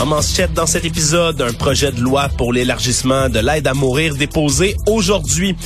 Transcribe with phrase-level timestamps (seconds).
[0.00, 4.14] En manchette dans cet épisode, un projet de loi pour l'élargissement de l'aide à mourir
[4.14, 5.56] déposé aujourd'hui.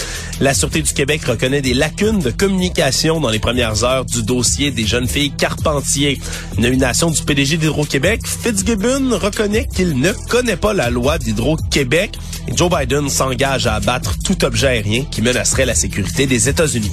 [0.41, 4.71] La Sûreté du Québec reconnaît des lacunes de communication dans les premières heures du dossier
[4.71, 6.21] des jeunes filles Carpentier.
[6.59, 12.19] Nomination du PDG d'Hydro-Québec, Fitzgibbon reconnaît qu'il ne connaît pas la loi d'Hydro-Québec
[12.55, 16.93] Joe Biden s'engage à abattre tout objet aérien qui menacerait la sécurité des États-Unis.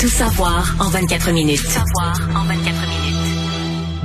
[0.00, 1.60] Tout savoir en 24 minutes.
[1.62, 2.47] Tout savoir en 24 minutes.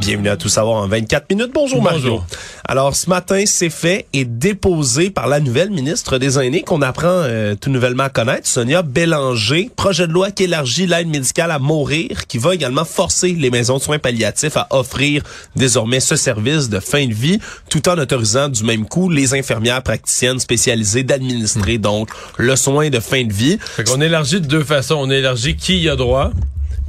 [0.05, 1.51] Bienvenue à Tout savoir en 24 minutes.
[1.53, 1.99] Bonjour, Mario.
[2.01, 2.25] Bonjour.
[2.65, 7.07] Alors ce matin, c'est fait et déposé par la nouvelle ministre des Aînés qu'on apprend
[7.07, 9.71] euh, tout nouvellement à connaître, Sonia Bélanger.
[9.73, 13.77] Projet de loi qui élargit l'aide médicale à mourir, qui va également forcer les maisons
[13.77, 15.23] de soins palliatifs à offrir
[15.55, 19.83] désormais ce service de fin de vie, tout en autorisant du même coup les infirmières
[19.83, 23.58] praticiennes spécialisées d'administrer donc le soin de fin de vie.
[23.58, 24.95] Fait qu'on élargit de deux façons.
[24.99, 26.31] On élargit qui y a droit,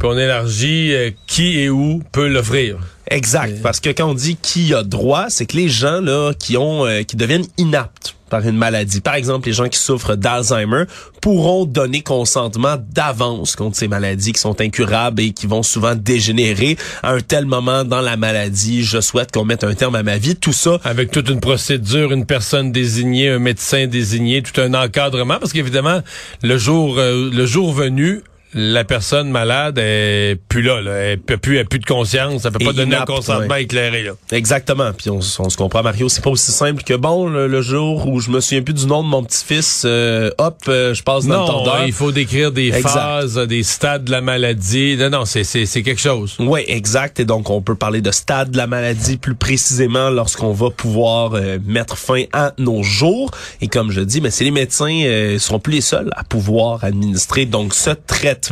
[0.00, 2.78] puis on élargit euh, qui et où peut l'offrir.
[3.10, 6.56] Exact, parce que quand on dit qui a droit, c'est que les gens là qui
[6.56, 10.84] ont euh, qui deviennent inaptes par une maladie, par exemple les gens qui souffrent d'Alzheimer,
[11.20, 16.76] pourront donner consentement d'avance contre ces maladies qui sont incurables et qui vont souvent dégénérer
[17.02, 18.82] à un tel moment dans la maladie.
[18.82, 20.34] Je souhaite qu'on mette un terme à ma vie.
[20.34, 25.38] Tout ça Avec toute une procédure, une personne désignée, un médecin désigné, tout un encadrement,
[25.38, 26.00] parce qu'évidemment,
[26.42, 28.22] le jour, euh, le jour venu,
[28.54, 30.92] la personne malade est plus là, là.
[30.92, 33.54] elle peut plus, elle a plus de conscience, elle peut Et pas donner un consentement
[33.54, 33.64] ouais.
[33.64, 34.04] éclairé.
[34.04, 34.12] Là.
[34.32, 34.92] Exactement.
[34.96, 38.06] Puis on, on se comprend, Mario, c'est pas aussi simple que bon, le, le jour
[38.06, 41.26] où je me souviens plus du nom de mon petit-fils, euh, hop, euh, je passe
[41.26, 41.84] dans le Non, tordeur.
[41.86, 42.88] il faut décrire des Exact.
[42.90, 44.96] phases, des stades de la maladie.
[44.98, 46.36] Non, non, c'est c'est quelque chose.
[46.38, 47.20] Oui, exact.
[47.20, 51.32] Et donc, on peut parler de stade de la maladie plus précisément lorsqu'on va pouvoir
[51.34, 53.30] euh, mettre fin à nos jours.
[53.60, 56.84] Et comme je dis, mais c'est les médecins euh, seront plus les seuls à pouvoir
[56.84, 58.43] administrer donc ce traitement.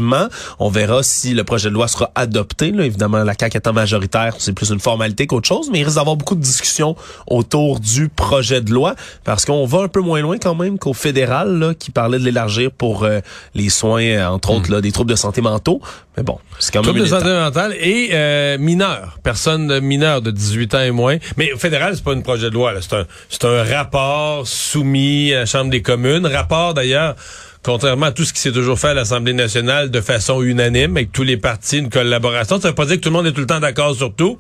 [0.58, 2.70] On verra si le projet de loi sera adopté.
[2.70, 2.84] Là.
[2.84, 6.16] Évidemment, la CAQ étant majoritaire, c'est plus une formalité qu'autre chose, mais il risque d'avoir
[6.16, 8.94] beaucoup de discussions autour du projet de loi
[9.24, 12.24] parce qu'on va un peu moins loin quand même qu'au fédéral là, qui parlait de
[12.24, 13.20] l'élargir pour euh,
[13.54, 15.80] les soins, euh, entre autres, là, des troubles de santé mentaux.
[16.16, 20.30] Mais bon, c'est quand même Trouble de santé mentale et euh, mineurs, personnes mineures de
[20.30, 21.16] 18 ans et moins.
[21.36, 22.72] Mais au fédéral, c'est pas une projet de loi.
[22.72, 26.26] un, c'est un rapport soumis à la Chambre des communes.
[26.26, 27.16] Rapport d'ailleurs.
[27.64, 31.12] Contrairement à tout ce qui s'est toujours fait à l'Assemblée nationale de façon unanime, avec
[31.12, 33.40] tous les partis, une collaboration, ça veut pas dire que tout le monde est tout
[33.40, 34.36] le temps d'accord sur tout,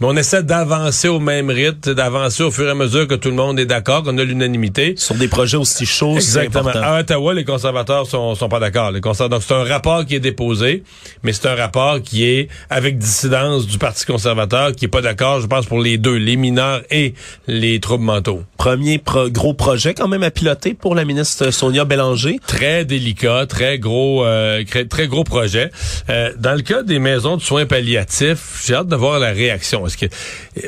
[0.00, 3.28] mais on essaie d'avancer au même rythme, d'avancer au fur et à mesure que tout
[3.28, 4.94] le monde est d'accord, qu'on a l'unanimité.
[4.96, 6.70] Sur des projets aussi chauds, Exactement.
[6.70, 8.90] À Ottawa, les conservateurs sont, sont pas d'accord.
[8.90, 10.82] Les conservateurs, donc c'est un rapport qui est déposé,
[11.22, 15.40] mais c'est un rapport qui est avec dissidence du Parti conservateur, qui est pas d'accord,
[15.42, 17.12] je pense, pour les deux, les mineurs et
[17.46, 18.42] les troubles mentaux.
[18.56, 22.38] Premier pro- gros projet quand même à piloter pour la ministre Sonia Bélanger.
[22.46, 25.70] Très délicat, très gros, euh, très gros projet.
[26.08, 29.86] Euh, dans le cas des maisons de soins palliatifs, j'ai hâte de voir la réaction.
[29.86, 30.06] Est-ce que,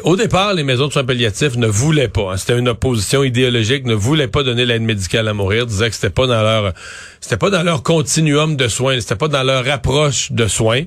[0.03, 2.33] au départ, les maisons de soins palliatifs ne voulaient pas.
[2.33, 5.95] hein, c'était une opposition idéologique, ne voulaient pas donner l'aide médicale à mourir, disaient que
[5.95, 6.73] c'était pas dans leur,
[7.21, 10.85] c'était pas dans leur continuum de soins, c'était pas dans leur approche de soins.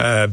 [0.00, 0.28] Euh,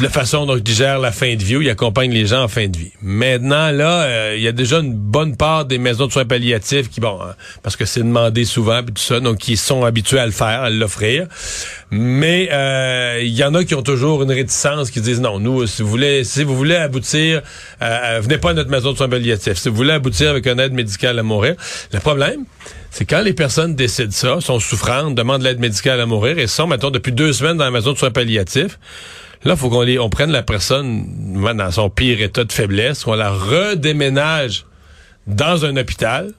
[0.00, 2.48] la façon dont ils gèrent la fin de vie, où ils accompagnent les gens en
[2.48, 2.92] fin de vie.
[3.02, 6.88] Maintenant, là, euh, il y a déjà une bonne part des maisons de soins palliatifs
[6.88, 10.20] qui, bon, hein, parce que c'est demandé souvent, puis tout ça, donc qui sont habitués
[10.20, 11.26] à le faire, à l'offrir.
[11.92, 15.66] Mais euh, il y en a qui ont toujours une réticence, qui disent non, nous,
[15.66, 17.42] si vous voulez, si vous voulez aboutir,
[17.82, 19.58] euh, venez pas à notre maison de soins palliatifs.
[19.58, 21.56] Si vous voulez aboutir avec une aide médicale à mourir,
[21.92, 22.44] le problème,
[22.90, 26.68] c'est quand les personnes décident ça, sont souffrantes, demandent l'aide médicale à mourir et sont,
[26.68, 28.78] maintenant depuis deux semaines dans la maison de soins palliatifs,
[29.42, 31.06] là, faut qu'on on prenne la personne
[31.56, 34.64] dans son pire état de faiblesse, qu'on la redéménage
[35.26, 36.32] dans un hôpital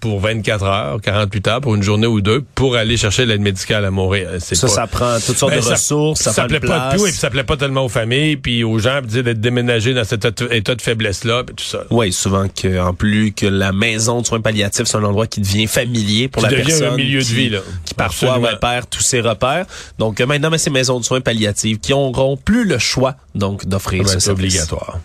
[0.00, 3.84] pour 24 heures, 48 heures, pour une journée ou deux, pour aller chercher l'aide médicale
[3.84, 4.28] à mourir.
[4.38, 6.96] Ça, ça prend toutes sortes Ben, de ça- ressources, ça, plaît pas place.
[6.96, 9.94] tout, et puis ça plaît pas tellement aux familles, puis aux gens, puis d'être déménagés
[9.94, 11.84] dans cet état- de faiblesse-là, puis tout ça.
[11.90, 15.40] Oui, souvent que en plus que la maison de soins palliatifs, c'est un endroit qui
[15.40, 16.96] devient familier pour Qui la devient un personne.
[16.96, 17.58] milieu de qui, vie, là.
[17.84, 19.66] Qui parfois ouais, perd tous ses repères.
[19.98, 23.66] Donc euh, maintenant, ben, ces maisons de soins palliatifs qui n'auront plus le choix donc
[23.66, 24.54] d'offrir ce c'est service.
[24.54, 24.98] obligatoire.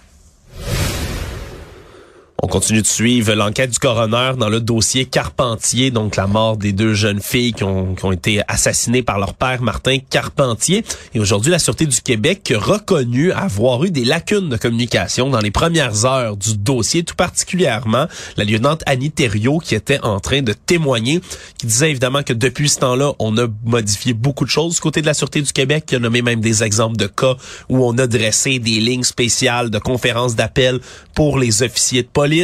[2.45, 6.73] On continue de suivre l'enquête du coroner dans le dossier Carpentier, donc la mort des
[6.73, 10.85] deux jeunes filles qui ont, qui ont été assassinées par leur père Martin Carpentier.
[11.15, 15.39] Et aujourd'hui, la Sûreté du Québec a reconnu avoir eu des lacunes de communication dans
[15.39, 18.05] les premières heures du dossier, tout particulièrement
[18.37, 21.21] la lieutenante Annie Thériault qui était en train de témoigner,
[21.57, 25.01] qui disait évidemment que depuis ce temps-là, on a modifié beaucoup de choses du côté
[25.01, 27.37] de la Sûreté du Québec, qui a nommé même des exemples de cas
[27.69, 30.79] où on a dressé des lignes spéciales de conférences d'appel
[31.15, 32.34] pour les officiers de police.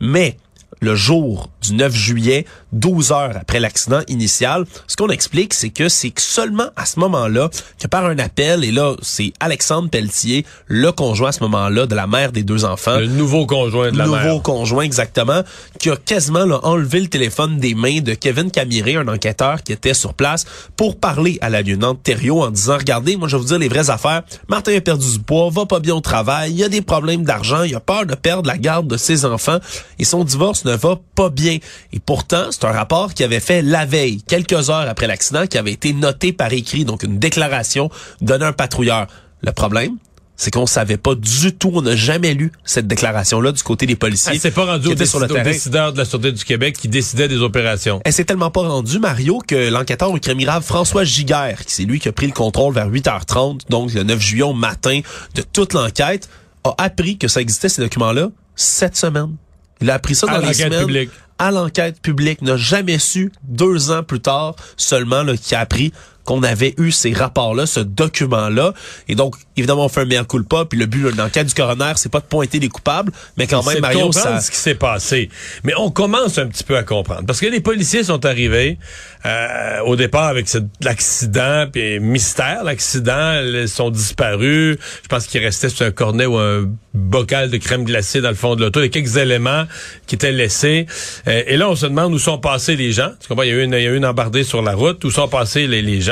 [0.00, 0.36] Mais
[0.80, 5.88] le jour du 9 juillet, 12 heures après l'accident initial, ce qu'on explique, c'est que
[5.88, 10.92] c'est seulement à ce moment-là que par un appel, et là, c'est Alexandre Pelletier, le
[10.92, 14.04] conjoint à ce moment-là de la mère des deux enfants, Le nouveau conjoint de la
[14.06, 14.42] nouveau mère.
[14.42, 15.42] conjoint exactement,
[15.78, 19.72] qui a quasiment là, enlevé le téléphone des mains de Kevin Camiré, un enquêteur qui
[19.72, 20.46] était sur place,
[20.76, 23.68] pour parler à la lieutenante Thériault en disant, regardez, moi je vais vous dire les
[23.68, 26.68] vraies affaires, Martin a perdu du poids, va pas bien au travail, il y a
[26.68, 29.58] des problèmes d'argent, il a peur de perdre la garde de ses enfants,
[29.98, 31.58] et son divorce ne va pas bien.
[31.92, 35.58] Et pourtant, c'est un rapport qui avait fait la veille, quelques heures après l'accident, qui
[35.58, 37.90] avait été noté par écrit, donc une déclaration
[38.20, 39.06] donnée à un patrouilleur.
[39.42, 39.96] Le problème,
[40.40, 43.94] c'est qu'on savait pas du tout, on n'a jamais lu cette déclaration-là du côté des
[43.94, 44.32] policiers.
[44.32, 45.42] Elle s'est pas rendue au, sur le terrain.
[45.42, 48.00] décideur de la Sûreté du Québec qui décidait des opérations.
[48.06, 51.84] Elle s'est tellement pas rendue, Mario, que l'enquêteur au crime grave François Giguère, qui c'est
[51.84, 55.00] lui qui a pris le contrôle vers 8h30, donc le 9 juillet au matin
[55.34, 56.30] de toute l'enquête,
[56.64, 59.36] a appris que ça existait, ces documents-là, cette semaine.
[59.80, 60.80] Il a appris ça À dans les l'enquête semaines.
[60.86, 61.10] publique.
[61.38, 62.42] À l'enquête publique.
[62.42, 65.92] N'a jamais su, deux ans plus tard, seulement, là, qui a appris
[66.24, 68.74] qu'on avait eu ces rapports-là, ce document-là.
[69.08, 71.92] Et donc, évidemment, on fait un meilleur culpa, puis le but de l'enquête du coroner,
[71.96, 74.40] c'est pas de pointer les coupables, mais quand même, Mario, comprendre ça...
[74.40, 75.30] ce qui s'est passé.
[75.64, 77.24] Mais on commence un petit peu à comprendre.
[77.26, 78.78] Parce que les policiers sont arrivés
[79.26, 84.78] euh, au départ avec cet- l'accident, puis mystère, l'accident, ils sont disparus.
[85.02, 88.34] Je pense qu'il restait sur un cornet ou un bocal de crème glacée dans le
[88.34, 88.80] fond de l'auto.
[88.80, 89.64] Il y a quelques éléments
[90.06, 90.86] qui étaient laissés.
[91.28, 93.10] Euh, et là, on se demande où sont passés les gens.
[93.20, 93.44] Tu comprends?
[93.44, 95.04] Il y a eu une, il y a eu une embardée sur la route.
[95.04, 96.09] Où sont passés les, les gens?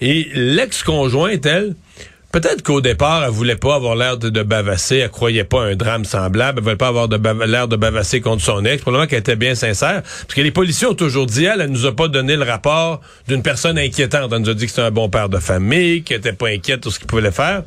[0.00, 1.74] Et l'ex-conjointe, elle,
[2.32, 6.04] peut-être qu'au départ, elle voulait pas avoir l'air de, bavasser, elle croyait pas un drame
[6.04, 9.54] semblable, elle voulait pas avoir l'air de bavasser contre son ex, probablement qu'elle était bien
[9.54, 12.44] sincère, parce que les policiers ont toujours dit, elle, elle nous a pas donné le
[12.44, 16.02] rapport d'une personne inquiétante, elle nous a dit que c'était un bon père de famille,
[16.02, 17.62] qu'elle était pas inquiète de ce qu'il pouvait faire.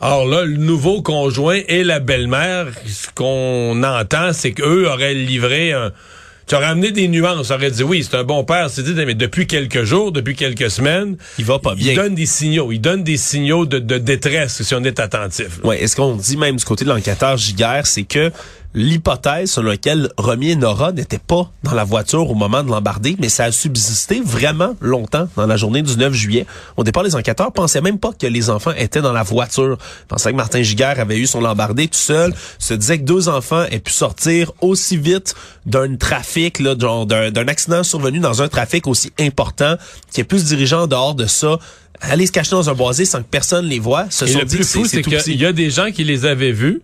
[0.00, 5.72] Or là, le nouveau conjoint et la belle-mère, ce qu'on entend, c'est qu'eux auraient livré
[5.72, 5.92] un...
[6.46, 9.14] Tu aurais amené des nuances, aurait dit oui, c'est un bon père, c'est dit, mais
[9.14, 11.92] depuis quelques jours, depuis quelques semaines, Il va pas bien.
[11.92, 15.58] il donne des signaux, il donne des signaux de, de détresse si on est attentif.
[15.62, 15.68] là.
[15.68, 18.30] Ouais, est-ce qu'on dit même du côté de l'enquêteur Giguère, c'est que
[18.74, 23.16] l'hypothèse selon laquelle Romy et Nora n'étaient pas dans la voiture au moment de l'embarder,
[23.18, 26.46] mais ça a subsisté vraiment longtemps dans la journée du 9 juillet.
[26.76, 29.78] Au départ, les enquêteurs pensaient même pas que les enfants étaient dans la voiture.
[30.02, 33.28] Ils pensaient que Martin Giguère avait eu son lambardé tout seul, se disait que deux
[33.28, 35.34] enfants aient pu sortir aussi vite
[35.66, 39.76] d'un trafic, là, d'un accident survenu dans un trafic aussi important,
[40.10, 41.58] qui est plus dirigeant dehors de ça,
[42.00, 44.06] aller se cacher dans un boisé sans que personne les voie.
[44.10, 46.26] Se Et sont le dit plus fou, c'est qu'il y a des gens qui les
[46.26, 46.82] avaient vus,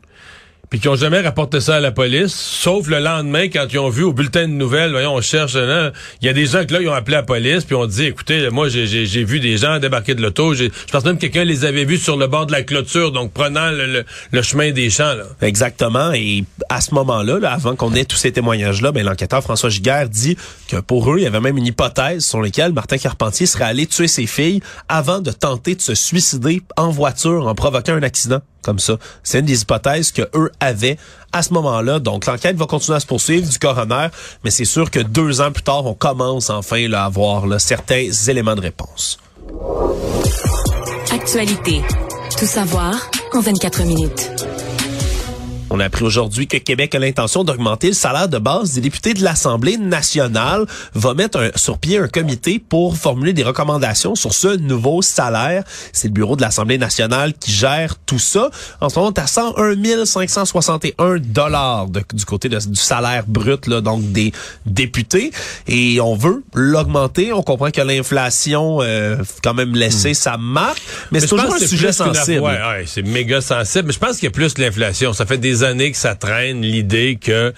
[0.71, 3.89] puis qui ont jamais rapporté ça à la police, sauf le lendemain quand ils ont
[3.91, 5.91] vu au bulletin de nouvelles, voyons, on cherche, là,
[6.23, 8.05] il y a des gens que là, ils ont appelé la police, puis ont dit,
[8.05, 11.65] écoutez, moi, j'ai- vu des gens débarquer de l'auto, je pense même que quelqu'un les
[11.65, 15.15] avait vus sur le bord de la clôture, donc prenant le, le- chemin des champs.
[15.43, 16.13] Exactement.
[16.13, 20.09] Et à ce moment-là, là, avant qu'on ait tous ces témoignages-là, ben, l'enquêteur François Giguère
[20.09, 20.37] dit
[20.69, 23.87] que pour eux, il y avait même une hypothèse sur laquelle Martin Carpentier serait allé
[23.87, 28.41] tuer ses filles avant de tenter de se suicider en voiture en provoquant un accident
[28.63, 28.95] comme ça.
[29.23, 30.99] C'est une des hypothèses que eux avaient
[31.33, 31.99] à ce moment-là.
[31.99, 34.09] Donc l'enquête va continuer à se poursuivre du coroner,
[34.45, 38.55] mais c'est sûr que deux ans plus tard, on commence enfin à avoir certains éléments
[38.55, 39.19] de réponse.
[41.13, 41.83] Actualité.
[42.39, 44.31] Tout savoir en 24 minutes.
[45.73, 49.15] On a appris aujourd'hui que Québec a l'intention d'augmenter le salaire de base des députés
[49.15, 54.35] de l'Assemblée nationale, va mettre un- sur pied un comité pour formuler des recommandations sur
[54.35, 55.63] ce nouveau salaire.
[55.93, 58.51] C'est le bureau de l'Assemblée nationale qui gère tout ça.
[58.81, 64.11] En ce moment, à 101 561 dollars du côté de- du salaire brut là, donc
[64.11, 64.33] des
[64.67, 65.31] députés
[65.69, 67.33] et on veut l'augmenter.
[67.33, 71.93] On comprend que l'inflation euh, quand même laissé sa marque, mais, c'est toujours un sujet
[71.93, 72.41] sensible.
[72.41, 73.87] Ouais, ouais, c'est méga sensible.
[73.89, 75.13] Mais je pense qu'il y a plus l'inflation.
[75.13, 77.53] Ça fait des années que ça traîne l'idée que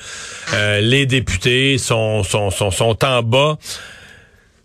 [0.55, 3.59] euh, les députés sont, sont, sont, sont en bas.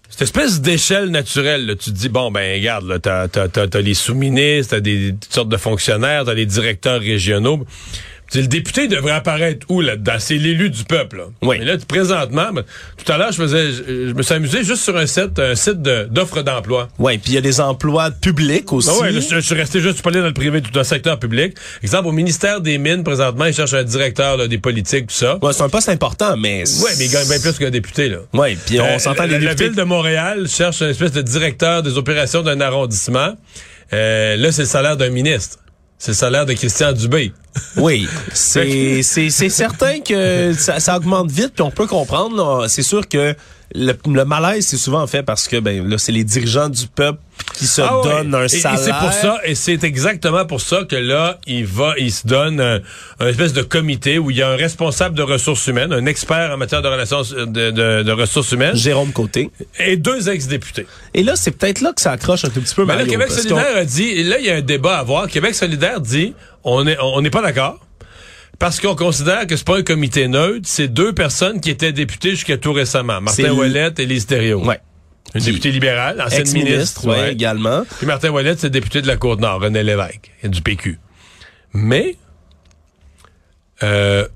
[0.09, 4.75] Cette espèce d'échelle naturelle, tu te dis, bon, ben, regarde, t'as, t'as, t'as les sous-ministres,
[4.75, 7.65] t'as des, toutes sortes de fonctionnaires, t'as les directeurs régionaux.
[8.35, 10.15] Le député devrait apparaître où là-dedans?
[10.19, 11.17] C'est l'élu du peuple.
[11.17, 11.23] Là?
[11.41, 11.57] Oui.
[11.59, 12.63] Mais là, présentement, ben,
[13.03, 15.55] tout à l'heure, je faisais, je, je me suis amusé juste sur un site, un
[15.55, 16.89] site de- d'offres d'emploi.
[16.99, 18.89] Ouais, puis il y a des emplois publics aussi.
[18.91, 20.83] Ah ouais, là, je, je suis resté juste, je parlais dans le privé, tout un
[20.83, 21.55] secteur public.
[21.83, 25.37] Exemple, au ministère des Mines, présentement, ils cherchent un directeur là, des politiques, tout ça.
[25.41, 28.17] Ouais, c'est un poste important, mais Ouais, mais ils gagnent bien plus qu'un député, là.
[28.33, 29.69] Ouais, puis on Euh, s'entend la, les la députés.
[29.69, 33.35] ville de Montréal cherche un espèce de directeur des opérations d'un arrondissement.
[33.93, 35.59] Euh, là, c'est le salaire d'un ministre.
[35.99, 37.31] C'est le salaire de Christian Dubé.
[37.75, 42.67] Oui, c'est certain que ça, ça augmente vite puis on peut comprendre.
[42.67, 43.35] C'est sûr que
[43.75, 47.19] le, le malaise c'est souvent fait parce que ben là c'est les dirigeants du peuple
[47.53, 48.03] qui se Ah ouais.
[48.03, 48.79] donnent un Et- salaire.
[48.79, 52.25] Et, c'est pour ça, et c'est exactement pour ça que là, il va, il se
[52.25, 52.79] donne un,
[53.19, 56.51] un espèce de comité où il y a un responsable de ressources humaines, un expert
[56.51, 59.51] en matière de relations de, de- de ressources humaines, Jérôme Côté.
[59.79, 60.87] et deux ex-députés.
[61.13, 62.85] Et là c'est peut-être là que ça accroche un tout petit peu.
[62.85, 65.27] Mais là, Québec solidaire a dit, là, il y a un débat à avoir.
[65.27, 66.33] Québec solidaire dit,
[66.63, 67.79] on est, on n'est pas d'accord.
[68.59, 72.31] Parce qu'on considère que c'est pas un comité neutre, c'est deux personnes qui étaient députées
[72.31, 73.21] jusqu'à tout récemment.
[73.21, 74.65] Martin Ouellette et Lise Thériault.
[74.65, 74.79] Ouais.
[75.35, 77.05] Une députée libérale, ancienne ministre.
[77.05, 77.33] ouais, ouais.
[77.33, 77.83] également.
[77.97, 80.99] Puis Martin Ouellette, c'est député de la Côte-Nord, René Lévesque, et du PQ.
[81.73, 82.15] Mais,
[83.83, 84.27] euh,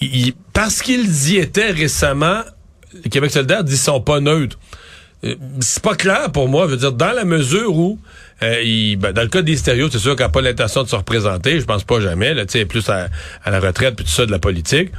[0.00, 2.42] il- parce qu'ils y étaient récemment,
[2.94, 4.58] le Québec solidaire dit qu'ils sont pas neutres.
[5.24, 7.98] Euh, C'est pas clair pour moi, je veux dire, dans la mesure où,
[8.42, 10.88] euh, il- ben, dans le cas des stéréos, c'est sûr qu'elle n'a pas l'intention de
[10.88, 13.08] se représenter, je pense pas jamais, là, tu sais, plus à,
[13.44, 14.90] à la retraite, puis tout ça de la politique.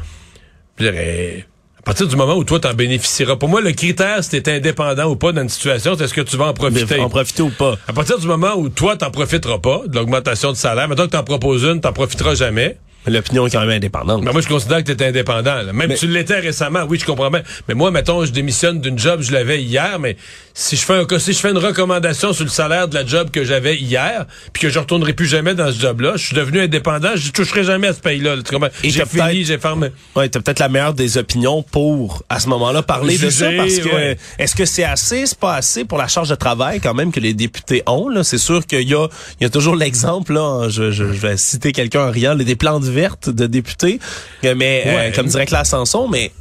[0.80, 1.40] Je euh,
[1.80, 5.06] à partir du moment où toi t'en bénéficieras, pour moi, le critère, si t'es indépendant
[5.10, 7.00] ou pas dans une situation, c'est est-ce que tu vas en profiter?
[7.00, 7.78] En profiter ou pas?
[7.88, 11.12] À partir du moment où toi, t'en profiteras pas de l'augmentation de salaire, maintenant que
[11.12, 12.78] t'en proposes une, t'en profiteras jamais.
[13.06, 14.24] L'opinion est quand même indépendante.
[14.24, 15.56] Ben moi, je considère que tu es indépendant.
[15.56, 15.72] là.
[15.72, 17.42] Même Mais- tu l'étais récemment, oui, je comprends bien.
[17.68, 20.18] Mais moi, mettons, je démissionne d'une job, je l'avais hier, mais
[20.54, 23.30] si je fais un si je fais une recommandation sur le salaire de la job
[23.32, 26.60] que j'avais hier, puis que je retournerai plus jamais dans ce job-là, je suis devenu
[26.60, 28.36] indépendant, je toucherai jamais à ce pays-là.
[28.84, 29.90] J'ai fini, j'ai fermé.
[30.16, 33.78] Ouais, t'as peut-être la meilleure des opinions pour, à ce moment-là, parler de ça, parce
[33.78, 34.18] que, ouais.
[34.38, 37.20] est-ce que c'est assez, c'est pas assez pour la charge de travail, quand même, que
[37.20, 38.24] les députés ont, là?
[38.24, 39.08] C'est sûr qu'il y a,
[39.40, 42.56] il y a toujours l'exemple, là, je, je, je vais citer quelqu'un en riant, des
[42.56, 42.84] plantes
[43.30, 44.00] de députés,
[44.46, 46.32] euh, mais, euh, comme dirait Claire Sanson, mais,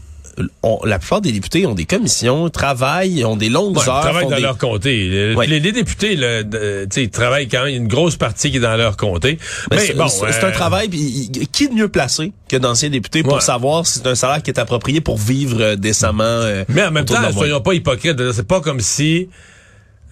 [0.63, 4.01] on- la plupart des députés ont des commissions, travaillent, ont des longues Ouais, ils heures.
[4.03, 5.09] travaillent font dans des- leur comté.
[5.09, 5.47] Le- Ouais.
[5.47, 7.89] Les, les députés, là, de- tu sais, ils travaillent quand même, il y a une
[7.89, 9.39] grosse partie qui est dans leur comté.
[9.71, 12.91] Mais Mais, c'est bon, c'est- c'est euh, un travail, qui de mieux placé que d'anciens
[12.91, 13.41] députés pour Ouais.
[13.41, 16.23] savoir si c'est un salaire qui est approprié pour vivre décemment.
[16.25, 18.33] euh, Mais en même temps, soyons pas hypocrites.
[18.33, 19.29] C'est pas comme si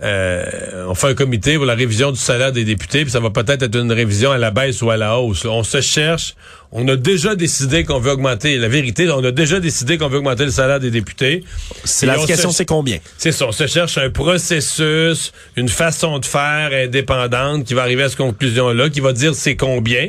[0.04, 3.30] euh, on fait un comité pour la révision du salaire des députés, puis ça va
[3.30, 5.46] peut-être être une révision à la baisse ou à la hausse.
[5.46, 6.34] On se cherche.
[6.72, 8.58] On a déjà décidé qu'on veut augmenter.
[8.58, 11.42] La vérité, on a déjà décidé qu'on veut augmenter le salaire des députés.
[11.84, 12.98] C'est la on question, c'est combien?
[13.16, 18.02] C'est ça, on se cherche un processus, une façon de faire indépendante qui va arriver
[18.02, 20.08] à cette conclusion-là, qui va dire c'est combien,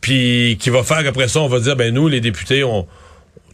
[0.00, 2.86] puis qui va faire qu'après ça, on va dire, ben nous, les députés, on...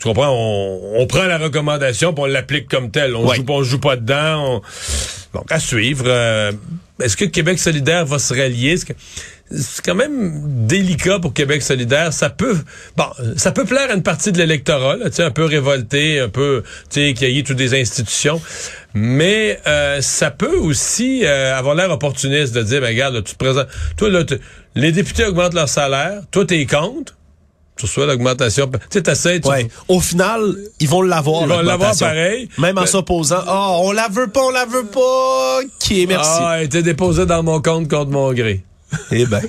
[0.02, 0.30] Tu comprends?
[0.30, 3.14] On, on prend la recommandation puis on l'applique comme telle.
[3.14, 3.36] On Ouais.
[3.36, 4.56] joue pas, on joue pas dedans.
[4.56, 4.62] on-
[5.38, 6.04] Donc, à suivre.
[6.08, 6.50] Euh,
[7.00, 8.76] Est-ce que Québec solidaire va se rallier?
[8.76, 12.12] C'est quand même délicat pour Québec solidaire.
[12.12, 12.56] Ça peut,
[12.96, 13.04] bon,
[13.36, 16.62] ça peut plaire à une partie de l'électorat, tu sais, un peu révolté, un peu,
[16.90, 18.40] tu sais, qui haït toutes des institutions.
[18.94, 23.32] Mais euh, ça peut aussi euh, avoir l'air opportuniste de dire, ben regarde, là, tu
[23.34, 24.22] te présentes, toi là,
[24.74, 27.14] les députés augmentent leur salaire, toi t'es contre.
[27.76, 28.70] Tu reçois l'augmentation.
[28.90, 29.66] Tu sais, tu- Ouais.
[29.88, 31.42] Au final, ils vont l'avoir.
[31.42, 32.48] Ils vont l'avoir pareil.
[32.58, 33.42] Même en s'opposant.
[33.46, 35.60] Ah, on la veut pas, on la veut pas.
[35.80, 36.30] Qui est merci.
[36.32, 38.62] Ah, elle était déposée dans mon compte contre mon gré.
[39.10, 39.40] Eh ben.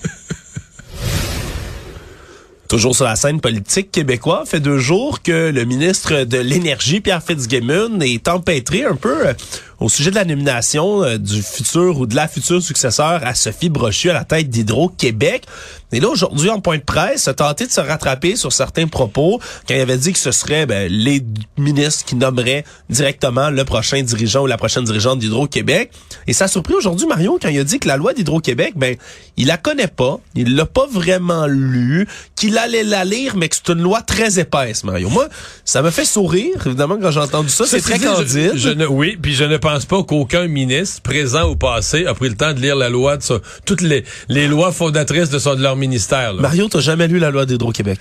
[2.70, 7.22] Toujours sur la scène politique québécoise, fait deux jours que le ministre de l'Énergie, Pierre
[7.22, 9.34] Fitzgibbon, est empêtré un peu euh,
[9.83, 13.67] au sujet de la nomination euh, du futur ou de la future successeur à Sophie
[13.67, 15.43] Brochu à la tête d'Hydro-Québec.
[15.91, 19.39] Et là, aujourd'hui, en point de presse, a tenté de se rattraper sur certains propos
[19.67, 21.21] quand il avait dit que ce serait ben, les
[21.57, 25.91] ministres qui nommeraient directement le prochain dirigeant ou la prochaine dirigeante d'Hydro-Québec.
[26.27, 28.95] Et ça a surpris aujourd'hui Mario quand il a dit que la loi d'Hydro-Québec, ben,
[29.35, 33.55] il la connaît pas, il l'a pas vraiment lu, qu'il allait la lire, mais que
[33.55, 35.09] c'est une loi très épaisse, Mario.
[35.09, 35.27] Moi,
[35.65, 37.65] ça me fait sourire, évidemment, quand j'ai entendu ça.
[37.67, 38.53] C'est très candide.
[38.55, 42.30] Je, ne, oui, puis je ne pense pas qu'aucun ministre, présent ou passé, a pris
[42.30, 43.36] le temps de lire la loi de ça.
[43.65, 46.34] Toutes les, les lois fondatrices de, son, de leur ministère.
[46.34, 46.42] Là.
[46.42, 48.00] Mario, t'as jamais lu la loi d'Hydro-Quéc.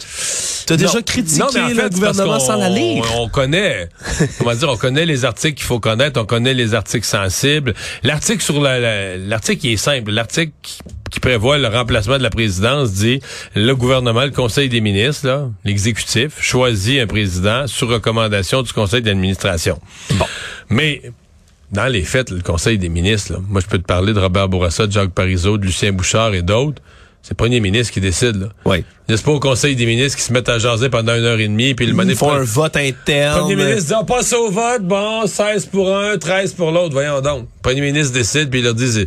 [0.66, 3.04] T'as déjà critiqué non, mais en fait, le gouvernement sans la lire.
[3.16, 3.88] On, on connaît,
[4.38, 7.74] comment dire, on connaît les articles qu'il faut connaître, on connaît les articles sensibles.
[8.02, 10.12] L'article sur la, l'article est simple.
[10.12, 10.52] L'article
[11.10, 13.20] qui prévoit le remplacement de la présidence dit
[13.54, 19.78] le gouvernement, le Conseil des ministres, l'exécutif, choisit un président sur recommandation du Conseil d'administration.
[20.12, 20.26] Bon.
[20.70, 21.02] Mais
[21.72, 24.48] dans les faits, le Conseil des ministres, là, moi je peux te parler de Robert
[24.48, 26.82] Bourassa, de Jacques Parizeau, de Lucien Bouchard et d'autres.
[27.22, 28.34] C'est le premier ministre qui décide.
[28.34, 28.48] Là.
[28.64, 28.84] Oui.
[29.08, 31.46] N'est-ce pas au Conseil des ministres qui se mettent à jaser pendant une heure et
[31.46, 33.36] demie, puis le Ils font un vote interne.
[33.36, 36.92] Le premier ministre dit, on passe au vote, bon, 16 pour un, 13 pour l'autre,
[36.92, 37.42] voyons donc.
[37.42, 39.06] Le premier ministre décide, puis il leur dit, je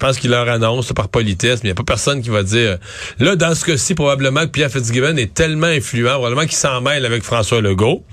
[0.00, 2.78] pense qu'il leur annonce par politesse, mais il n'y a pas personne qui va dire.
[3.20, 7.06] Là, dans ce cas-ci, probablement que Pierre Fitzgibbon est tellement influent, probablement qu'il s'en mêle
[7.06, 8.04] avec François Legault.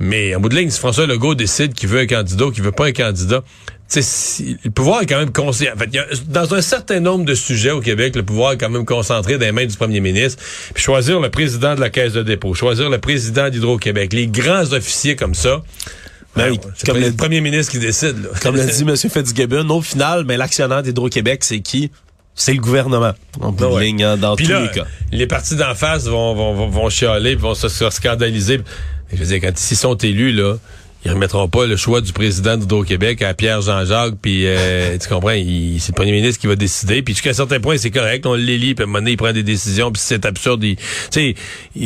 [0.00, 2.64] Mais en bout de ligne, si François Legault décide qu'il veut un candidat ou qu'il
[2.64, 3.42] veut pas un candidat,
[3.86, 5.72] si, le pouvoir est quand même concentré.
[5.72, 8.56] En fait, y a, dans un certain nombre de sujets au Québec, le pouvoir est
[8.56, 10.42] quand même concentré dans les mains du premier ministre.
[10.72, 14.72] Puis choisir le président de la Caisse de dépôt, choisir le président d'Hydro-Québec, les grands
[14.72, 15.62] officiers comme ça.
[16.36, 18.22] Ben, c'est comme le premier ministre qui décide.
[18.22, 18.28] Là.
[18.40, 18.96] Comme l'a dit M.
[18.96, 21.90] Fitzgibbon, au final, ben, l'actionnaire d'Hydro-Québec, c'est qui?
[22.36, 24.86] C'est le gouvernement, en bout de ligne, hein, dans tous les cas.
[25.12, 28.60] Les partis d'en face vont, vont, vont, vont chialer, vont se, se scandaliser.
[29.12, 30.56] Je veux dire, quand ils sont élus, là,
[31.04, 35.30] ils remettront pas le choix du président d'Hydro-Québec à Pierre Jean-Jacques, puis euh, tu comprends,
[35.30, 38.34] c'est le premier ministre qui va décider, puis jusqu'à un certain point, c'est correct, on
[38.34, 40.76] l'élit, puis à un moment donné, il prend des décisions, puis c'est absurde, il,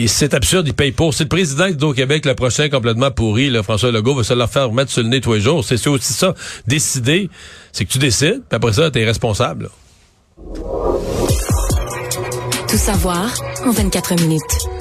[0.09, 1.15] c'est absurde, il paye pour.
[1.15, 4.73] C'est le président d'Hydro-Québec, le prochain complètement pourri, là, François Legault, va se leur faire
[4.73, 5.65] mettre sur le nez tous les jours.
[5.65, 6.35] C'est aussi ça,
[6.67, 7.31] décider,
[7.73, 9.71] c'est que tu décides, puis après ça, t'es responsable.
[12.69, 13.33] Tout savoir
[13.65, 14.74] en 24 minutes.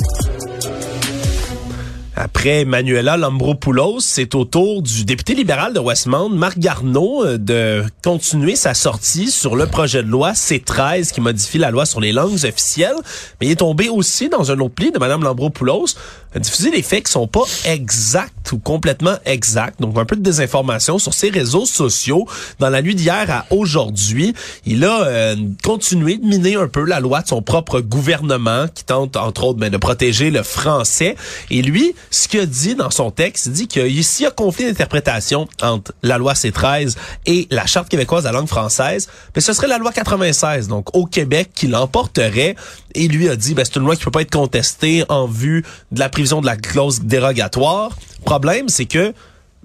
[2.15, 7.83] Après Manuela Lambropoulos, c'est au tour du député libéral de Westmount, Marc Garneau, euh, de
[8.03, 12.11] continuer sa sortie sur le projet de loi C-13 qui modifie la loi sur les
[12.11, 12.97] langues officielles.
[13.41, 15.95] Mais il est tombé aussi dans un autre pli de Mme Lambropoulos,
[16.39, 19.79] diffuser des faits qui sont pas exacts ou complètement exacts.
[19.81, 22.27] Donc un peu de désinformation sur ses réseaux sociaux.
[22.59, 24.33] Dans la nuit d'hier à aujourd'hui,
[24.65, 28.83] il a euh, continué de miner un peu la loi de son propre gouvernement qui
[28.83, 31.15] tente entre autres ben, de protéger le français.
[31.49, 33.87] Et lui, ce qu'il a dit dans son texte, il dit qu'il
[34.21, 38.47] y a conflit d'interprétation entre la loi C-13 et la Charte québécoise de la langue
[38.47, 42.55] française, mais ce serait la loi 96, donc au Québec, qui l'emporterait.
[42.95, 45.65] Et lui a dit, ben, c'est une loi qui peut pas être contestée en vue
[45.91, 47.91] de la de la clause dérogatoire.
[48.25, 49.13] Problème, c'est que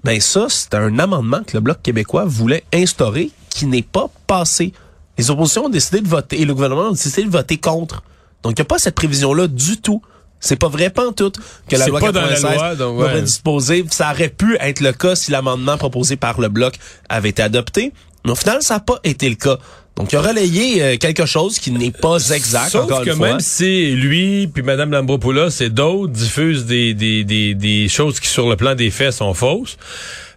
[0.03, 4.73] ben ça, c'est un amendement que le Bloc québécois voulait instaurer qui n'est pas passé.
[5.17, 8.03] Les oppositions ont décidé de voter et le gouvernement a décidé de voter contre.
[8.43, 10.01] Donc, il n'y a pas cette prévision-là du tout.
[10.39, 11.33] C'est pas vrai pas tout
[11.67, 13.85] que la loi 96 la loi, disposer.
[13.91, 16.75] Ça aurait pu être le cas si l'amendement proposé par le bloc
[17.09, 17.91] avait été adopté.
[18.25, 19.57] Mais au final, ça n'a pas été le cas.
[19.95, 22.69] Donc, il a relayé euh, quelque chose qui n'est pas exact.
[22.69, 23.27] Sauf encore que une fois.
[23.31, 28.29] même si lui puis Mme Lambropoulos et d'autres diffusent des, des, des, des choses qui,
[28.29, 29.77] sur le plan des faits, sont fausses,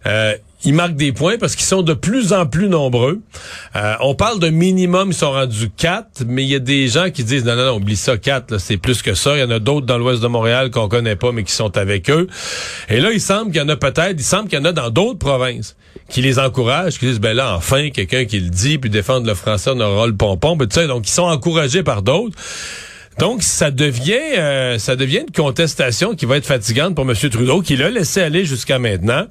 [0.05, 3.21] euh, ils marquent des points parce qu'ils sont de plus en plus nombreux.
[3.75, 7.09] Euh, on parle de minimum, ils sont rendus quatre, mais il y a des gens
[7.09, 9.35] qui disent non, non, non, oublie ça, quatre, c'est plus que ça.
[9.35, 11.77] Il y en a d'autres dans l'ouest de Montréal qu'on connaît pas, mais qui sont
[11.77, 12.27] avec eux.
[12.89, 14.71] Et là, il semble qu'il y en a peut-être, il semble qu'il y en a
[14.71, 15.75] dans d'autres provinces
[16.09, 19.35] qui les encouragent, qui disent ben là, enfin, quelqu'un qui le dit, puis défendre le
[19.35, 22.37] français, on aura le pompon, ben, tu sais, donc ils sont encouragés par d'autres.
[23.19, 27.15] Donc, ça devient, euh, ça devient une contestation qui va être fatigante pour M.
[27.15, 29.25] Trudeau, qui l'a laissé aller jusqu'à maintenant.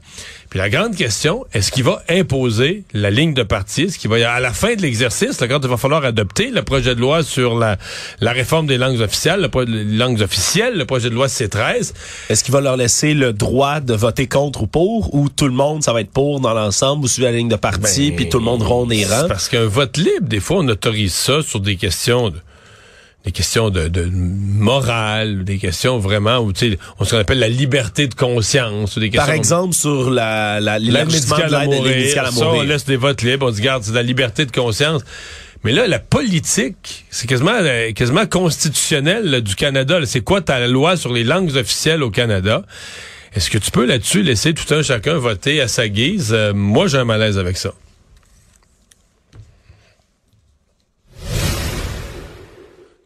[0.51, 3.85] Puis la grande question, est-ce qu'il va imposer la ligne de parti?
[3.85, 6.95] Est-ce qu'il va, à la fin de l'exercice, quand il va falloir adopter le projet
[6.95, 7.79] de loi sur la,
[8.21, 11.95] la réforme des langues officielles, le, les langues officielles, le projet de loi C13,
[12.29, 15.55] est-ce qu'il va leur laisser le droit de voter contre ou pour, ou tout le
[15.55, 18.29] monde, ça va être pour dans l'ensemble, ou suivre la ligne de parti, Ben, puis
[18.29, 19.29] tout le monde ronde les rangs?
[19.29, 22.37] Parce qu'un vote libre, des fois, on autorise ça sur des questions de
[23.25, 27.49] des questions de, de morale, des questions vraiment où tu sais, on se appelle la
[27.49, 31.83] liberté de conscience, ou des questions Par exemple, sur la, la, de médicale à mourir,
[31.83, 34.45] médicale à ça, on laisse des votes libres, on dit garde, c'est de la liberté
[34.45, 35.03] de conscience.
[35.65, 40.01] Mais là, la politique, c'est quasiment euh, quasiment constitutionnel là, du Canada.
[40.05, 42.65] C'est quoi ta loi sur les langues officielles au Canada?
[43.35, 46.33] Est-ce que tu peux là-dessus laisser tout un chacun voter à sa guise?
[46.33, 47.73] Euh, moi, j'ai un malaise avec ça.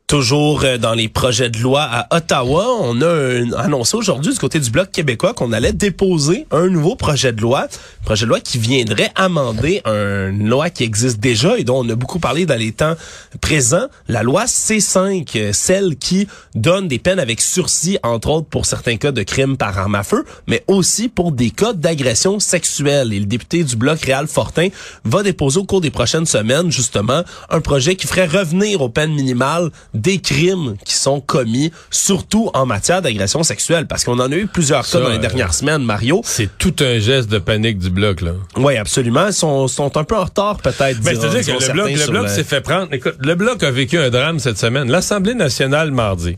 [0.07, 4.61] Toujours euh, dans les projets de loi à Ottawa, on a annoncé aujourd'hui du côté
[4.61, 7.67] du Bloc québécois qu'on allait déposer un nouveau projet de loi,
[8.05, 11.97] projet de loi qui viendrait amender une loi qui existe déjà et dont on a
[11.97, 12.95] beaucoup parlé dans les temps
[13.41, 18.65] présents, la loi C5, euh, celle qui donne des peines avec sursis, entre autres pour
[18.65, 23.13] certains cas de crimes par arme à feu, mais aussi pour des cas d'agression sexuelle.
[23.13, 24.69] Et le député du Bloc, Réal Fortin,
[25.05, 29.13] va déposer au cours des prochaines semaines, justement, un projet qui ferait revenir aux peines
[29.13, 34.37] minimales des crimes qui sont commis, surtout en matière d'agression sexuelle, parce qu'on en a
[34.37, 36.21] eu plusieurs Ça, cas dans les euh, dernières semaines, Mario.
[36.25, 38.33] C'est tout un geste de panique du bloc, là.
[38.57, 39.27] Oui, absolument.
[39.29, 41.01] Ils sont, sont un peu en retard, peut-être.
[41.01, 42.93] Ben, diront- c'est-à-dire que le bloc, le bloc s'est fait prendre.
[42.93, 44.91] Écoute, le bloc a vécu un drame cette semaine.
[44.91, 46.37] L'Assemblée nationale, mardi,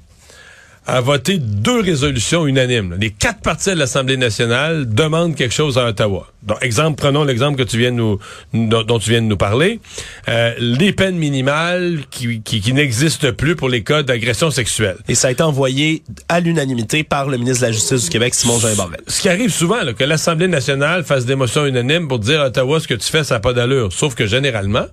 [0.88, 2.96] a voté deux résolutions unanimes.
[2.98, 6.26] Les quatre partis de l'Assemblée nationale demandent quelque chose à Ottawa.
[6.42, 8.18] Donc, exemple, prenons l'exemple que tu viens de nous,
[8.54, 9.80] dont, dont tu viens de nous parler.
[10.28, 14.96] Euh, les peines minimales qui, qui, qui n'existent plus pour les cas d'agression sexuelle.
[15.08, 18.34] Et ça a été envoyé à l'unanimité par le ministre de la Justice du Québec,
[18.34, 19.02] Simon Jean Barrette.
[19.08, 22.46] Ce qui arrive souvent, là, que l'Assemblée nationale fasse des motions unanimes pour dire à
[22.46, 23.92] Ottawa ce que tu fais, ça n'a pas d'allure.
[23.92, 24.86] Sauf que généralement,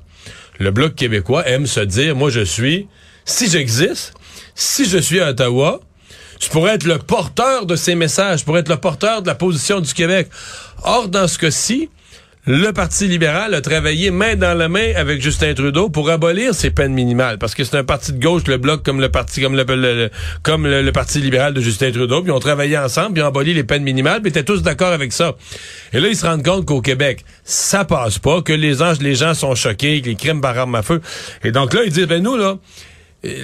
[0.59, 2.87] le Bloc québécois aime se dire, moi je suis,
[3.23, 4.13] si j'existe,
[4.55, 5.81] si je suis à Ottawa,
[6.41, 9.35] je pourrais être le porteur de ces messages, je pourrais être le porteur de la
[9.35, 10.29] position du Québec.
[10.83, 11.89] Or, dans ce cas-ci,
[12.47, 16.69] le Parti libéral a travaillé main dans la main avec Justin Trudeau pour abolir ces
[16.69, 17.39] peines minimales.
[17.39, 20.11] Parce que c'est un parti de gauche, le Bloc, comme le parti, comme le,
[20.43, 22.21] comme le, Parti libéral de Justin Trudeau.
[22.21, 24.61] Puis ils ont travaillé ensemble, puis ont aboli les peines minimales, puis ils étaient tous
[24.61, 25.35] d'accord avec ça.
[25.91, 29.15] Et là, ils se rendent compte qu'au Québec, ça passe pas, que les anges, les
[29.15, 31.01] gens sont choqués, que les crimes par à feu.
[31.43, 32.59] Et donc là, ils disent, ben nous, là,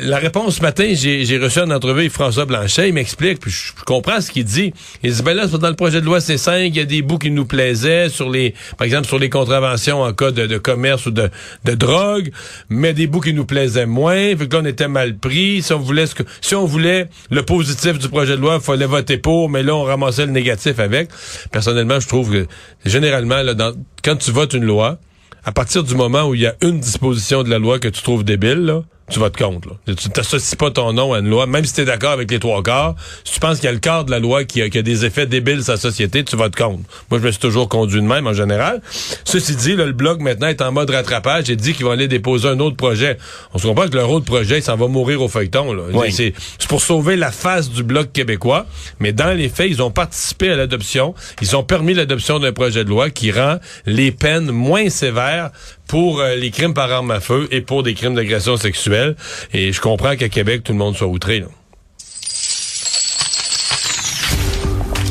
[0.04, 3.72] la réponse ce matin, j'ai reçu une entrevue avec François Blanchet, il m'explique, puis je,
[3.84, 4.74] comprends ce qu'il dit.
[5.04, 7.18] Il dit, ben là, dans le projet de loi C5, il y a des bouts
[7.18, 11.12] qui nous plaisaient, sur les, par exemple, sur les contraventions en cas de, commerce ou
[11.12, 11.30] de,
[11.66, 12.32] de drogue,
[12.70, 15.62] mais des bouts qui nous plaisaient moins, fait que là, on était mal pris.
[15.62, 18.64] Si on voulait ce que, si on voulait le positif du projet de loi, il
[18.64, 21.10] fallait voter pour, mais là, on ramassait le négatif avec.
[21.52, 22.48] Personnellement, je trouve que,
[22.86, 25.00] généralement, dans, quand tu votes une loi,
[25.44, 28.02] à partir du moment où il y a une disposition de la loi que tu
[28.04, 29.70] trouves débile, tu votes contre.
[29.70, 29.96] Là.
[29.96, 32.40] Tu t'associes pas ton nom à une loi, même si tu es d'accord avec les
[32.40, 32.96] trois quarts.
[33.24, 34.82] Si tu penses qu'il y a le quart de la loi qui a, qui a
[34.82, 36.82] des effets débiles sur la société, tu votes contre.
[37.10, 38.82] Moi, je me suis toujours conduit de même en général.
[39.26, 42.08] Ceci dit, là, le Bloc maintenant est en mode rattrapage et dit qu'il va aller
[42.08, 43.18] déposer un autre projet.
[43.54, 45.74] On se comprend que leur autre projet, il s'en va mourir au feuilleton.
[45.74, 45.84] Là.
[45.94, 46.12] Oui.
[46.12, 48.66] C'est c'est pour sauver la face du Bloc québécois.
[49.00, 51.14] Mais dans les faits, ils ont participé à l'adoption.
[51.42, 55.52] Ils ont permis l'adoption d'un projet de loi qui rend les peines moins sévères
[55.92, 59.18] pour euh, les crimes par arme à feu et pour des crimes d'agression sexuelle.
[59.52, 61.42] Et je comprends qu'à Québec, tout le monde soit outré.
[61.42, 61.48] Là.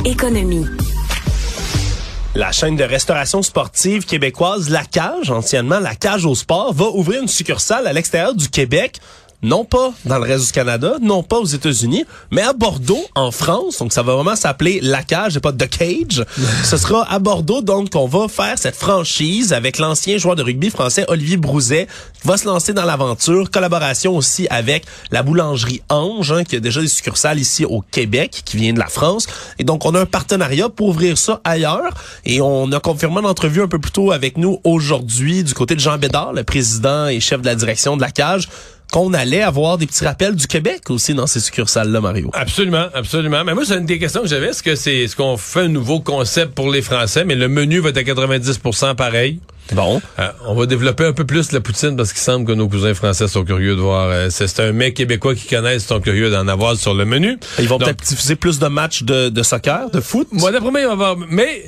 [0.07, 0.64] Économie.
[2.35, 7.21] La chaîne de restauration sportive québécoise La Cage, anciennement La Cage au sport, va ouvrir
[7.21, 9.01] une succursale à l'extérieur du Québec.
[9.42, 13.31] Non pas dans le reste du Canada, non pas aux États-Unis, mais à Bordeaux, en
[13.31, 13.79] France.
[13.79, 16.26] Donc, ça va vraiment s'appeler La Cage et pas The Cage.
[16.64, 20.68] Ce sera à Bordeaux, donc, qu'on va faire cette franchise avec l'ancien joueur de rugby
[20.68, 21.87] français Olivier Brouzet,
[22.20, 23.50] qui va se lancer dans l'aventure.
[23.50, 28.42] Collaboration aussi avec la boulangerie Ange, hein, qui a déjà des succursales ici au Québec,
[28.44, 29.26] qui vient de la France.
[29.59, 31.94] Et donc, on a un partenariat pour ouvrir ça ailleurs.
[32.26, 35.74] Et on a confirmé une entrevue un peu plus tôt avec nous aujourd'hui du côté
[35.74, 38.48] de Jean Bédard, le président et chef de la direction de la cage,
[38.90, 42.31] qu'on allait avoir des petits rappels du Québec aussi dans ces succursales-là, Mario.
[42.35, 43.44] Absolument, absolument.
[43.44, 44.48] Mais moi, c'est une des questions que j'avais.
[44.48, 47.79] Est-ce que c'est ce qu'on fait un nouveau concept pour les Français, mais le menu
[47.81, 49.40] va être à 90% pareil?
[49.72, 50.00] Bon.
[50.18, 52.94] Euh, on va développer un peu plus la poutine parce qu'il semble que nos cousins
[52.94, 54.09] français sont curieux de voir.
[54.11, 57.38] euh, c'est un mec québécois qui connaissent sont curieux d'en avoir sur le menu.
[57.59, 60.29] Ils vont peut-être diffuser plus de matchs de, de soccer, de foot?
[60.33, 61.16] Moi, d'après moi, avoir.
[61.16, 61.64] Mais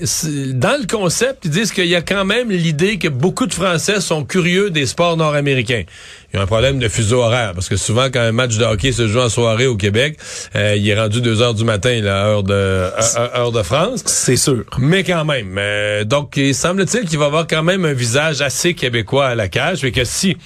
[0.55, 4.01] dans le concept, ils disent qu'il y a quand même l'idée que beaucoup de Français
[4.01, 5.85] sont curieux des sports nord-américains.
[6.33, 8.65] Il y a un problème de fuseau horaire parce que souvent, quand un match de
[8.65, 10.17] hockey se joue en soirée au Québec,
[10.57, 14.03] euh, il est rendu 2 heures du matin, là, heure de heure- heure de France.
[14.07, 14.65] C'est sûr.
[14.79, 15.57] Mais quand même.
[15.59, 19.49] euh, donc, il semble-t-il qu'il va avoir quand même un visage assez québécois à la
[19.49, 19.85] cage.
[19.85, 20.37] Et que si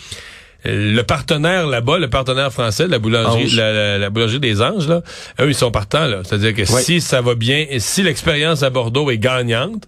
[0.66, 3.54] le partenaire là-bas, le partenaire français, la boulangerie, Ange.
[3.56, 5.02] la, la- la boulangerie des Anges, là,
[5.40, 6.06] eux, ils sont partants.
[6.06, 6.18] là.
[6.24, 6.82] C'est-à-dire que Oui.
[6.82, 9.84] si ça va bien, et si l'expérience à Bordeaux est gagnante,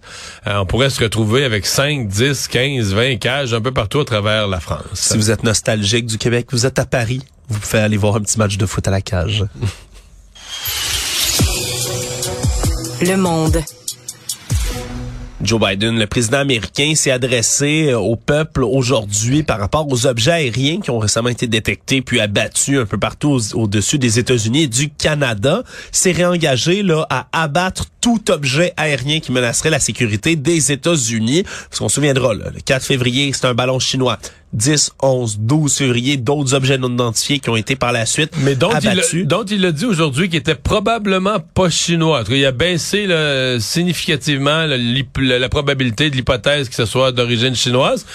[0.47, 4.05] euh, on pourrait se retrouver avec 5, 10, 15, 20 cages un peu partout à
[4.05, 4.81] travers la France.
[4.93, 8.21] Si vous êtes nostalgique du Québec, vous êtes à Paris, vous pouvez aller voir un
[8.21, 9.45] petit match de foot à la cage.
[13.01, 13.61] Le monde.
[15.41, 20.81] Joe Biden, le président américain, s'est adressé au peuple aujourd'hui par rapport aux objets aériens
[20.81, 24.89] qui ont récemment été détectés puis abattus un peu partout au-dessus des États-Unis et du
[24.89, 25.63] Canada.
[25.93, 31.43] S'est réengagé là à abattre tout objet aérien qui menacerait la sécurité des États-Unis.
[31.43, 34.19] Parce qu'on se souviendra, là, le 4 février, c'est un ballon chinois.
[34.53, 38.55] 10, 11, 12 février, d'autres objets non identifiés qui ont été par la suite Mais
[38.55, 39.13] dont abattus.
[39.13, 42.21] il, a- dont il a dit aujourd'hui qu'il était probablement pas chinois.
[42.21, 47.11] En tout cas, il a baissé là, significativement la probabilité de l'hypothèse que ce soit
[47.11, 48.05] d'origine chinoise,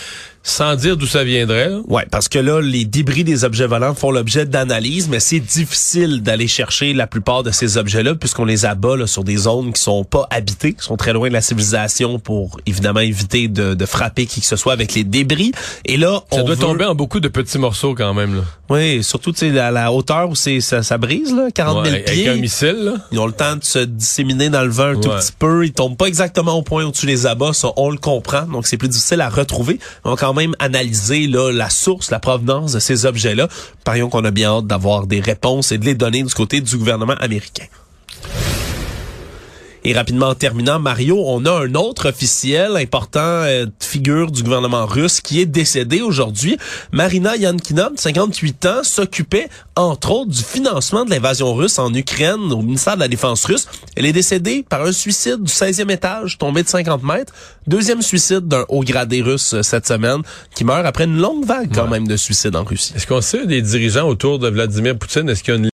[0.46, 1.70] sans dire d'où ça viendrait.
[1.70, 1.80] là.
[1.88, 6.22] Ouais, parce que là, les débris des objets volants font l'objet d'analyse, mais c'est difficile
[6.22, 9.80] d'aller chercher la plupart de ces objets-là puisqu'on les abat là, sur des zones qui
[9.80, 13.86] sont pas habitées, qui sont très loin de la civilisation pour évidemment éviter de, de
[13.86, 15.52] frapper qui que ce soit avec les débris.
[15.86, 18.36] Et là, Ça on doit veut- tomber en beaucoup de petits morceaux quand même.
[18.36, 18.42] Là.
[18.68, 21.96] Oui, surtout tu sais à la hauteur où c'est ça, ça brise là, 40 000
[21.96, 22.28] Ouais, pieds.
[22.28, 22.76] avec un missile.
[22.82, 22.92] Là.
[23.12, 25.64] Ils ont le temps de se disséminer dans le vent un tout petit peu.
[25.64, 28.42] Ils tombent pas exactement au point au-dessus des abats, ça, on le comprend.
[28.42, 29.78] Donc, c'est plus difficile à retrouver.
[30.04, 33.48] On va même analyser la source, la provenance de ces objets-là.
[33.84, 36.76] Parions qu'on a bien hâte d'avoir des réponses et de les donner du côté du
[36.76, 37.64] gouvernement américain.
[39.86, 44.86] Et rapidement en terminant, Mario, on a un autre officiel important euh, figure du gouvernement
[44.86, 46.56] russe qui est décédé aujourd'hui.
[46.90, 52.50] Marina Yankina, de 58 ans, s'occupait entre autres du financement de l'invasion russe en Ukraine
[52.50, 53.66] au ministère de la Défense russe.
[53.94, 57.34] Elle est décédée par un suicide du 16e étage, tombé de 50 mètres.
[57.66, 60.22] Deuxième suicide d'un haut gradé russe euh, cette semaine,
[60.54, 62.94] qui meurt après une longue vague quand même de suicides en Russie.
[62.96, 65.28] Est-ce qu'on sait des dirigeants autour de Vladimir Poutine?
[65.28, 65.68] Est-ce qu'il y a une